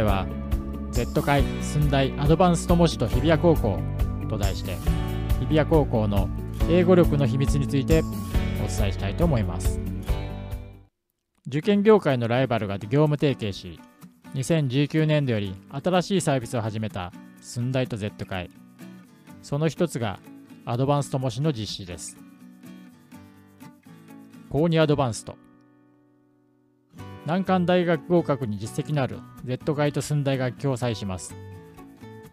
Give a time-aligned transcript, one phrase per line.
[0.00, 0.26] 回は
[0.92, 3.78] Z 会寸大アドバンスト模試と日比谷高校
[4.28, 4.76] と題して
[5.40, 6.28] 日比谷高校の
[6.68, 8.02] 英語力の秘密について
[8.64, 9.80] お伝えしたいと思います。
[11.46, 13.80] 受験業界のライバルが業務提携し
[14.34, 18.50] 2019年度より新しいサービスを始めた寸大と Z 会。
[19.42, 20.20] その一つが
[20.64, 22.16] アドバンスト模試の実施です。
[24.48, 25.36] 高2アドバンスト
[27.26, 31.34] 難関大学合格に実績のある Z 会と寸大が共催します。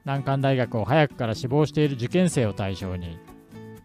[0.05, 3.19] 難関大学を早くから志望している受験生を対象に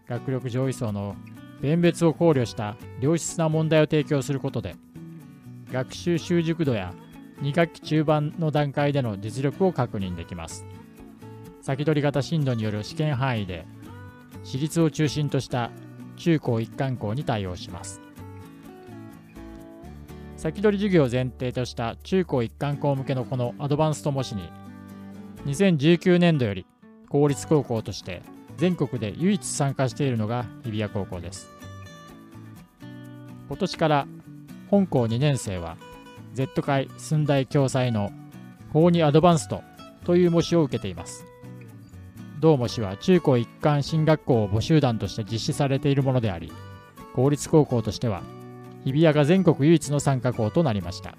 [0.07, 1.17] 学力上位層の
[1.61, 4.75] 弁別を考慮した良質な問題を提供することで
[5.71, 6.93] 学習習熟度や
[7.41, 10.65] 2学期中盤の段階での実力を確認できます。
[11.61, 13.65] 先取り型進路による試験範囲で
[14.43, 15.71] 私立を中心とした
[16.17, 18.02] 中高一貫校に対応します。
[20.43, 24.49] 先取り授業を前提とした中高一貫校向けのこのアドバンスト模試に
[25.45, 26.65] 2019年度より
[27.07, 28.21] 公立高校として
[28.57, 31.47] 全国で唯一参加しているのが日比谷高校です。
[33.47, 34.07] 今年から
[34.69, 35.77] 本校2年生は
[36.33, 38.11] Z 会寸大共催の
[38.73, 39.61] 法にアドバンスト
[40.03, 41.25] という模試を受けています。
[42.41, 46.51] 同模試は中高一貫進学校を募集団として実施されているものであり
[47.15, 48.23] 公立高校としては
[48.85, 51.15] 日比谷が全国唯一の参加校となりました。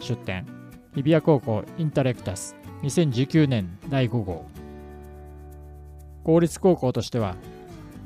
[0.00, 0.46] 出展
[0.94, 4.44] 日比谷高校インタレクタス2019年第5号。
[6.24, 7.36] 公立高校としては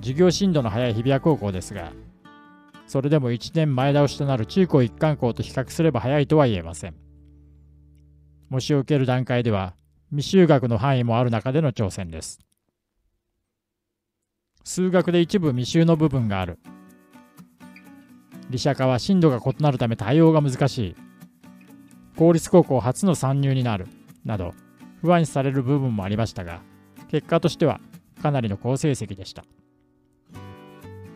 [0.00, 1.92] 授業進度の早い日比谷高校ですが
[2.86, 6.94] それでも1年前倒しとなる中高一貫校と比較すれば早いとは言えません。
[8.48, 9.74] 模試を受ける段階では
[10.14, 12.38] 未就学の範囲もある中での挑戦です。
[14.62, 16.58] 数学で一部未就の部分がある。
[18.50, 20.96] 理社科は進度が異なるため対応が難しい。
[22.16, 23.88] 公立高校初の参入になる
[24.24, 24.54] など
[25.02, 26.62] 不安視される部分もありましたが
[27.08, 27.78] 結果としては
[28.22, 29.44] かなりの好成績でした。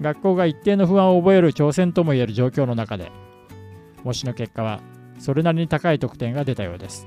[0.01, 3.11] 学校が一定の不安を覚える挑戦ともいえる状況の中で
[4.03, 4.81] 模試の結果は
[5.19, 7.07] それなりに高い得点が出たようです。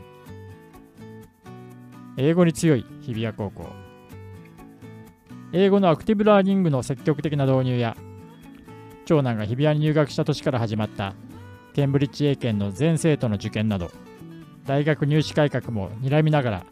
[2.17, 3.65] 英語に強い日比谷高校。
[5.51, 7.97] 英語のアクティブラーニングの積極的な導入や
[9.05, 11.13] 長男が日比谷に入学した年から始まった
[11.73, 13.91] ケンブリッジ英検の全生徒の受験など
[14.65, 16.65] 大学入試改革も睨みながら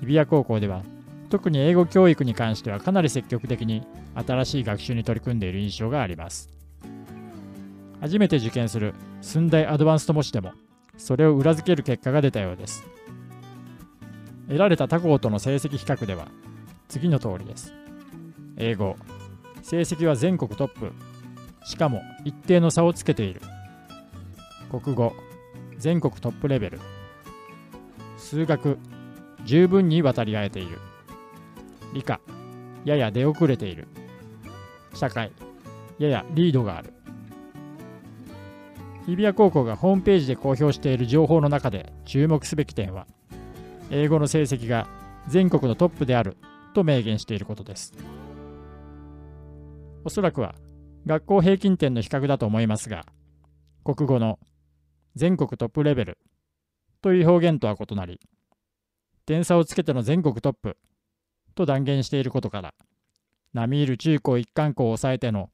[0.00, 0.82] 日比谷高校では
[1.30, 6.48] 特に英語教育に関してはかなり積極的に新しい学習に取り組んでいる印象があります。
[8.00, 10.52] 初めて受験する寸大アドバンスト模試でも
[10.96, 12.84] それを裏付ける結果が出たようです。
[14.46, 16.28] 得られた他校との成績比較では
[16.88, 17.74] 次の通りです。
[18.56, 18.96] 英語。
[19.62, 20.92] 成績は全国トップ。
[21.64, 23.40] しかも一定の差をつけている。
[24.70, 25.14] 国語
[25.78, 26.80] 全国トップレベル。
[28.16, 28.78] 数学
[29.44, 30.78] 十分に渡り合えている。
[31.92, 32.20] 理科
[32.84, 33.88] やや出遅れている。
[34.94, 35.32] 社会
[35.98, 36.92] ややリードがある。
[39.06, 43.06] 日比谷高校がホームページで公表している情報の中で注目すべき点は
[43.90, 44.88] 英語の成績が
[45.28, 46.38] 全国のトップである
[46.74, 47.92] と明言していることです。
[50.04, 50.54] おそらくは
[51.06, 53.06] 学校平均点の比較だと思いますが
[53.84, 54.38] 国語の
[55.14, 56.18] 全国トップレベル
[57.02, 58.20] という表現とは異なり
[59.26, 60.76] 点差をつけての全国トップ
[61.54, 62.74] と断言していることから
[63.52, 65.50] 並みいる中高一貫校を抑えての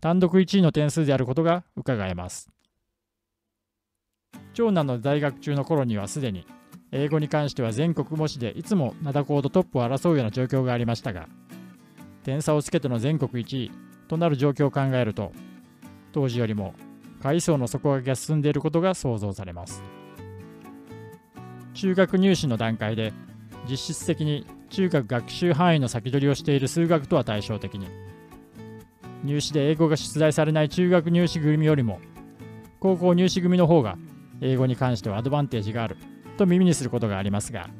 [0.00, 2.50] 単独1位の点数であることが伺えます。
[4.52, 6.46] 長男の大学中の頃にはすでに
[6.92, 11.28] 英語に関しては全国模試でいつも灘高とトップを争うような状況がありましたが
[12.22, 13.70] 点差をつけての全国1位
[14.08, 15.32] となる状況を考えると
[16.12, 16.74] 当時よりも
[17.22, 19.82] 階層の底上げが進んでいることが想像されます。
[21.72, 23.12] 中学入試の段階で
[23.68, 27.88] 実質的に中学学習範囲の先取りをしている数学とは対照的に。
[29.24, 31.98] 入試で英語が出題されない中学入試組よりも
[32.78, 33.96] 高校入試組の方が
[34.42, 35.96] 英語に関してはアドバンテージがある
[36.36, 37.70] と耳にすることがありますが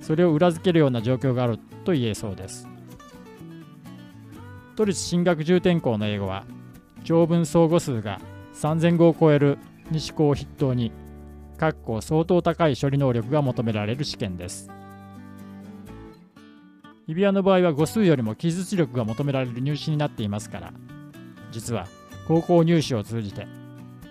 [0.00, 2.68] それを裏付けるような状況があると言えそうです。
[4.76, 6.44] 都立進学重点校の英語は
[7.02, 8.20] 長文相互数が
[8.54, 9.58] 3000語を超える
[9.90, 10.92] 西校を筆頭に
[11.56, 14.68] 各校相当高い処理能力が求められる試験です。
[17.06, 20.72] 日比谷の場合は語数よりも記述力が求められる入試になっていますから
[21.52, 21.86] 実は
[22.26, 23.46] 高校入試を通じて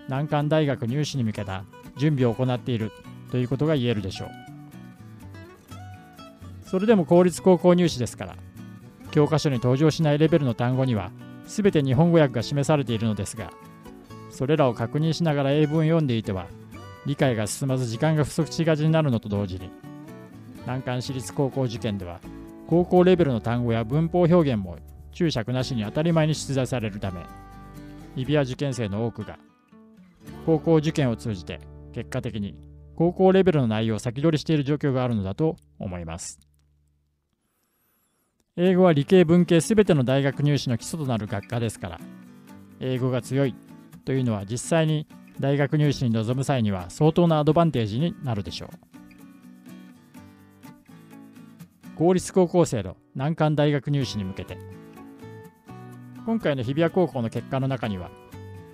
[0.08, 1.64] 難関大学入試に向けた
[1.98, 2.90] 準備を行っている
[3.30, 4.28] ということが言えるでしょう。
[6.64, 8.36] それでも公立高校入試ですから
[9.10, 11.10] 教科書に登場しないレベルの単語には
[11.46, 13.52] 全て日本語訳が示されているのですが
[14.30, 16.46] それらを確認しながら英文を読んでいては
[17.06, 19.70] 理解が進まず時間が不足しがちになるのと同時に
[20.66, 22.20] 難関私立高校受験では
[22.66, 24.76] 高校レベルの単語や文法表現も
[25.12, 27.22] 注釈なしに当たり前に出題されるため
[28.16, 29.38] 日比谷受験生の多くが
[30.44, 31.60] 高校受験を通じて
[31.94, 32.56] 結果的に
[32.96, 36.45] 高校レベルの内容を先取りしている状況があるのだと思います。
[38.58, 42.00] 英語は理系文系すべての大学入試の基礎となる学科ですから
[42.80, 43.54] 英語が強い
[44.06, 45.06] というのは実際に
[45.38, 48.68] 大学入試に臨む際には相当なアドバンテージになるでしょう。
[51.96, 54.56] 公立高校生の難関大学入試に向けて
[56.24, 58.10] 今回の日比谷高校の結果の中には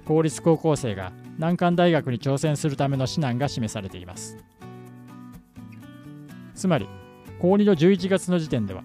[0.05, 4.37] 公立高校生が難関大学に挑戦するための指南が示されています。
[6.55, 6.87] つまり
[7.41, 8.85] 高2の11月の時点では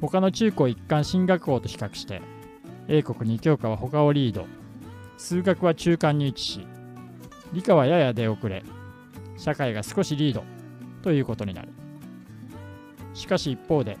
[0.00, 2.22] 他の中高一貫進学校と比較して
[2.86, 4.46] 英国2教科は他をリード。
[5.18, 6.66] 数学は中間に位置し
[7.52, 8.62] 理科はやや出遅れ
[9.36, 10.44] 社会が少しリード
[11.02, 11.68] ということになる。
[13.14, 13.98] しかし一方で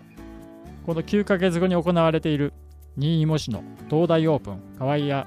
[0.86, 2.52] この9ヶ月後に行われている
[2.96, 5.26] 新芋市の東大オープン河合や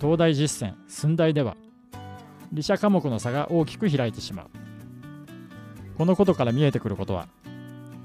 [0.00, 1.56] 東大実践寸大では
[2.52, 4.46] 理社科目の差が大きく開いてしまう。
[5.96, 7.26] このことから見えてくることは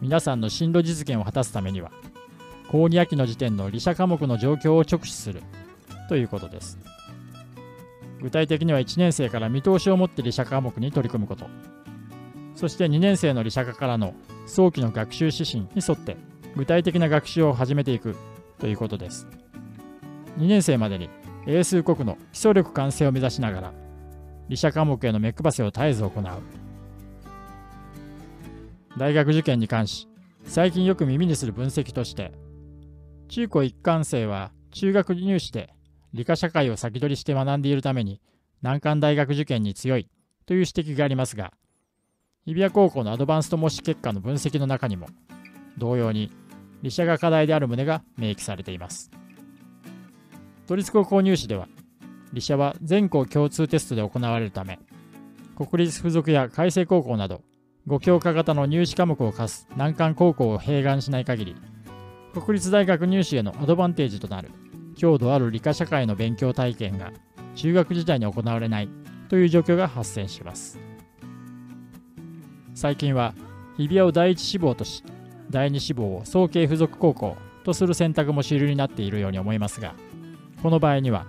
[0.01, 1.91] 皆さんの進路実現を果たすためには
[2.69, 5.41] 高2秋の時点の理社科目の状況を直視する
[6.09, 6.77] ということです。
[8.21, 11.45] 具体的には1年生から見通しを持って理社科目に取り組むこと。
[12.55, 14.13] そして2年生の理社科からの
[14.45, 16.17] 早期の学習指針に沿って
[16.55, 18.15] 具体的な学習を始めていく
[18.59, 19.27] ということです。
[20.37, 21.09] 2年生までに
[21.45, 23.73] 英数国の基礎力完成を目指しながら
[24.49, 26.64] 理社科目への目配せを絶えず行う。
[28.97, 30.07] 大学受験に関し
[30.43, 32.31] 最近よく耳にする分析として
[33.27, 35.73] 中高一貫生は中学入試で
[36.13, 38.21] 理科社会を先取りして学んでいるために
[38.61, 40.09] 難関大学受験に強い
[40.45, 41.51] という指摘がありますが
[42.45, 45.07] 日比谷高校のアドバンスト模試結果の分析の中にも
[45.77, 46.31] 同様に
[46.81, 49.09] 理社が課題である旨が明記されています。
[50.67, 51.67] 都立高校入試では
[52.33, 54.79] 理社は全校共通テストで行われるため
[55.55, 57.41] 国立附属や開成高校など
[57.87, 61.55] 5教科型の入試科目を課す難関高校を併願しない限り
[62.33, 64.51] 国立大学入試へのアドバンテージとなる
[64.95, 67.11] 強度ある理科社会の勉強体験が
[67.55, 68.89] 中学時代に行われない
[69.29, 70.85] という状況が発生します。
[72.75, 73.33] 最近は
[73.77, 75.01] 日比谷を第一志望とし
[75.49, 79.95] 第二志望を早慶附属高校とする選択も主流になっているように思いますが
[80.61, 81.25] この場合には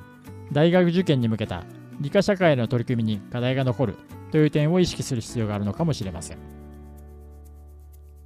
[0.51, 1.63] 大学受験に向けた
[2.01, 3.97] 理科社会の取り組みに課題が残る
[4.31, 6.57] という点を意識する必要があるのかもしれません。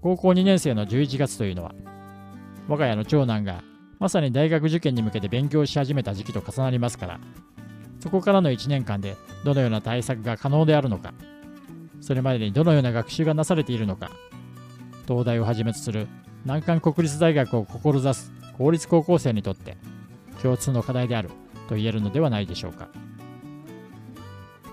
[0.03, 1.75] 高校2年生の11月というのは
[2.69, 3.63] 我が家の長男が
[3.99, 7.21] まさに大学受験に向けて勉強し始めた時期と重なりますから
[8.01, 11.13] そこからの1年間でどのような対策が可能であるのか
[12.01, 14.11] それまでにどのような学習がなされているのか
[15.07, 16.09] 東大をはじめとする
[16.47, 19.77] 難関国立大学を志す公立高校生にとって
[20.43, 21.29] 共通の課題である
[21.69, 22.89] と言えるのではないでしょうか。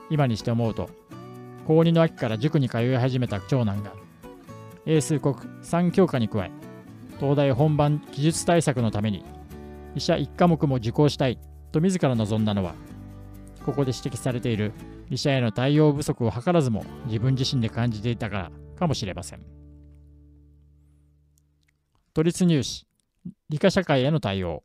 [0.10, 0.90] 今にして思うと
[1.68, 3.92] 高2の秋から塾に通い始めた長男が
[4.86, 6.52] 英数国3教科に加え
[7.20, 9.26] 東大本番技術対策のために
[9.94, 11.38] 医者1科目も受講したい
[11.74, 12.74] と自ら望んだのは
[13.66, 14.72] ここで指摘されている
[15.10, 19.42] 医者への対応不足を図らずも自分自身で感じていたからかもしれません。
[22.14, 22.88] 都立入試
[23.50, 24.64] 理科社会への対応。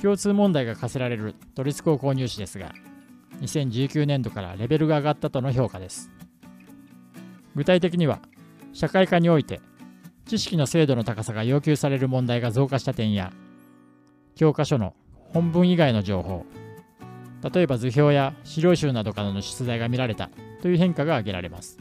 [0.00, 2.72] 共通問題が課せられる都立高校入試ですが
[3.42, 6.10] 2019年度からレベルが上がったとの評価です。
[7.54, 8.20] 具体的には
[8.72, 9.60] 社会科において
[10.26, 13.32] 知識の精度の高さが要求される問題が増加した点や
[14.34, 14.94] 教科書の
[15.34, 16.46] 本文以外の情報
[17.52, 20.30] 例えば図表や資料集などからの出題が見られた
[20.62, 21.78] という変化が挙げられます。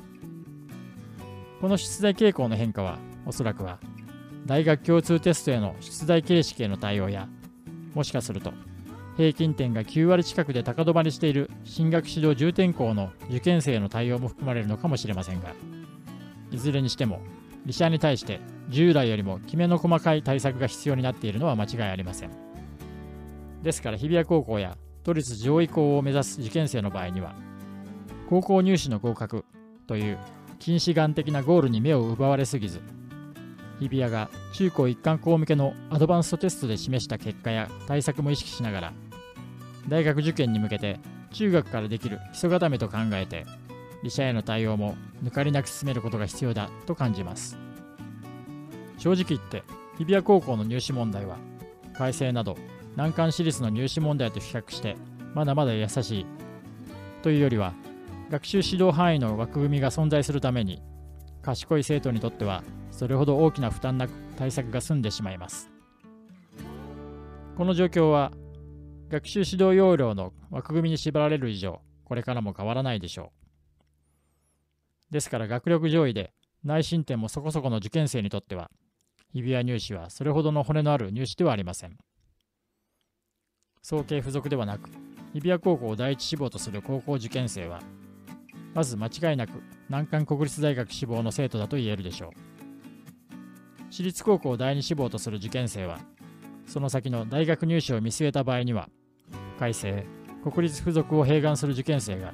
[1.61, 3.79] この出題傾向の変化はおそらくは
[4.47, 7.29] 大学共通テストへの出題形式への対応や
[7.93, 8.51] もしかすると
[9.21, 15.53] 平均点が9割近くで高止まりしている進学指導重点校の受験生の対応も含まれるのかもしれませんが
[16.49, 17.21] いずれにしても
[17.67, 22.31] 利者に対して従来よりもきめの細かい対策が必要になっているのは間違いありません。
[23.61, 27.35] ですから日比谷高校や都立上位校を目指す受験生の場合には
[28.27, 29.45] 高校入試の合格
[29.85, 30.17] という
[30.57, 32.81] 近視眼的なゴールに目を奪われすぎず
[33.79, 38.93] 日比谷が中高一貫校向けのアドバンストテストで示した結果や対策も意識しながら
[39.87, 40.99] 大学受験に向けて
[41.31, 43.45] 中学からできる基礎固めと考えて
[44.03, 47.57] 利者への対応も抜かりなく進めることが必要だと感じます。
[48.97, 49.63] 正直言って
[49.97, 51.37] 日比谷高校の入試問題は
[51.93, 52.57] 改正など
[52.95, 54.95] 難関私立の入試問題と比較して
[55.33, 56.25] まだまだ優しい。
[57.23, 57.73] というよりは
[58.29, 60.81] 学習指導範囲の枠組みが存在するために
[61.41, 65.69] 賢い生徒にとってはそれほど大きな負担なく対策が済んでしまいます。
[67.57, 68.31] この状況は
[69.11, 73.33] 学習指導要領の枠組みに縛られる以上これからも変わらないでしょ
[75.11, 75.13] う。
[75.13, 76.31] ですから学力上位で
[76.63, 78.71] 内申点もそこそこの受験生にとっては
[79.33, 81.97] 日比谷入試はそれほどの骨のある入試ではありません。
[83.81, 84.89] 早慶付属ではなく
[85.33, 87.81] 日比谷高校を第一志望とする高校受験生は
[88.73, 92.31] まず間違いなく難関国立大学志望の生徒だと言えるでしょう。
[93.89, 95.99] 私立高校を第二志望とする受験生は
[96.65, 98.87] その先の大学入試を見据えた場合には
[99.61, 100.03] 改正。
[100.43, 102.33] 国立附属を併願する受験生が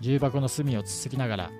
[0.00, 1.50] 重箱の隅をつつきながら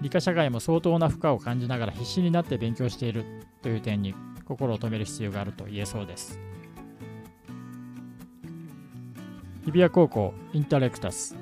[0.00, 3.24] 理科社会も相当な負荷を感じながら必死になって勉強している
[3.62, 6.40] という点に心を止める必要があると言えそうです。
[9.64, 11.36] 日比谷高校インタレクタス。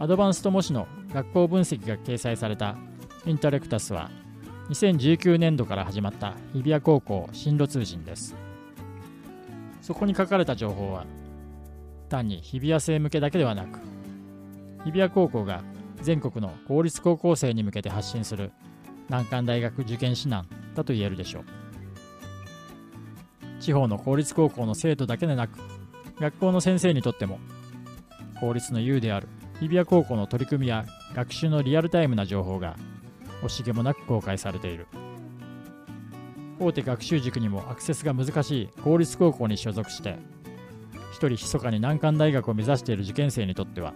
[0.00, 2.76] アドバンスト模試の学校分析が掲載された
[3.26, 4.10] インタレクタスは
[4.70, 8.34] 2019年度から始まった日比谷高校進路通信です。
[9.82, 11.06] そこに書かれた情報は
[12.10, 13.78] 単に日比谷生向けだけではなく
[14.84, 15.62] 日比谷高校が
[16.02, 18.52] 全国の公立高校生に向けて発信する
[19.08, 21.44] 難関大学受験指南だと言えるでしょう。
[23.60, 25.58] 地方の公立高校の生徒だけでなく
[26.18, 27.38] 学校の先生にとっても
[28.40, 29.28] 公立の優である
[29.60, 32.76] 日比谷高校の取り組みや学習のリアルタイムな情報が
[33.42, 34.86] 惜しげもなく公開されている。
[36.58, 40.18] 大手学習塾にもアクセスが難しい公立高校に所属して
[41.10, 43.94] 一人密かに難関大学を目指している受験生にとっては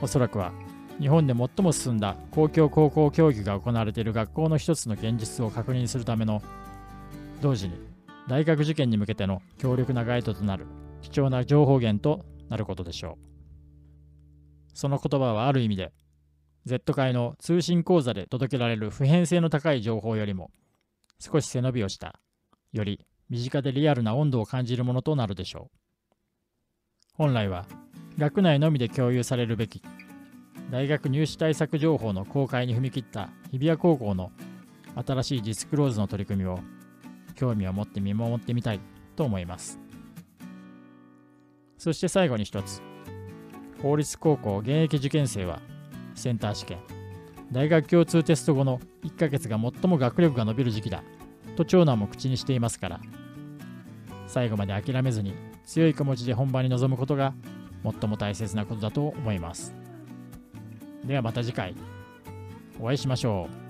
[0.00, 0.52] おそらくは
[1.00, 6.42] 日本で最も進んだ公共高校教育が行われている学校の一つの現実を確認するための
[7.40, 7.78] 同時に
[8.28, 10.66] 大学受験に向けての強力なガイドとなる
[11.02, 13.26] 貴重な情報源となることでしょう。
[14.74, 15.92] その言葉はある意味で
[16.64, 20.50] Z 界の通信講座で届けられる普遍性の高い情報よりも
[21.18, 22.20] 少し背伸びをした
[22.72, 25.85] より身近でリアルな温度を感じるものとなるでしょう。
[27.16, 27.64] 本来は
[28.18, 29.82] 学内のみで共有されるべき。
[30.70, 34.32] 大学入試対策情報の公開に踏み切った日比谷高校の
[35.06, 36.58] 新しいディスクローズの取り組みを
[37.36, 38.80] 興味を持って見守ってみたい
[39.14, 39.78] と思います。
[41.78, 42.82] そして最後に一つ
[43.80, 45.60] 公立高校現役受験生は
[46.14, 46.78] センター試験
[47.52, 51.04] 大学共通テスト後の1ヶ月が最も学力が伸びる時期だ
[51.54, 53.00] と長男も口にしていますから
[54.26, 55.34] 最後まで諦めずに
[55.66, 57.34] 強い気持ちで本番に臨むことが
[57.82, 59.74] 最も大切なことだと思います。
[61.04, 61.74] ではまた次回
[62.80, 63.66] お会いしましょう。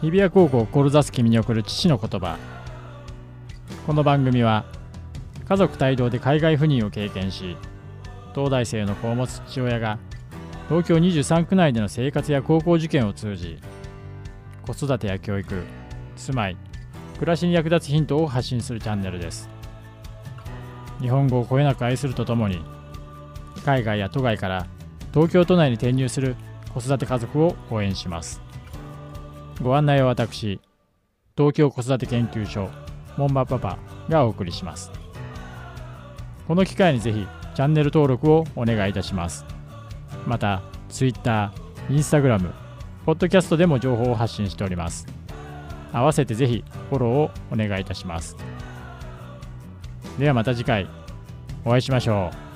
[0.00, 2.36] 日比谷高校を志す君に送る父の言葉
[3.86, 4.66] この番組は
[5.48, 7.56] 家族帯同で海外赴任を経験し
[8.34, 9.98] 東大生の子を持つ父親が
[10.68, 13.58] 東京23区内での生活や高校受験を通じ
[14.66, 15.62] 子育てや教育
[16.16, 16.56] 住まい
[17.18, 19.48] 暮らしに役立つヒントを発信するチャンネルです。
[21.00, 22.64] 日本語をこよなく愛するとともに
[23.64, 24.66] 海外や都外から
[25.12, 26.34] 東京都内に転入する
[26.72, 28.40] 子育て家族を応援します。
[29.62, 30.60] ご案内は私
[31.36, 32.68] 東京子育て研究所
[33.16, 34.90] モンバパパがお送りします。
[36.48, 39.44] この機会にぜひチャンネル登録をお願いいたします
[40.26, 41.52] また Twitter、
[41.88, 42.64] Instagram
[43.04, 45.06] ポッドキャストでも情報を発信しております。
[45.92, 48.34] 合わせてぜひフォローをお願いいたします。
[50.18, 50.88] ではまた次回
[51.66, 52.53] お会いしましょう。